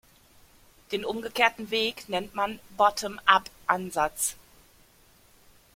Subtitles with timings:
[0.91, 4.33] Den umgekehrten Weg nennt man "Bottom-Up-Ansatz".